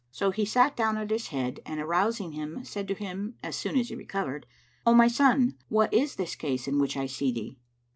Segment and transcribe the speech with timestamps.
[0.09, 3.77] So he sat down at his head and arousing him, said to him as soon
[3.77, 4.47] as he recovered,
[4.83, 7.59] "O my son, what is this case in which I see thee?"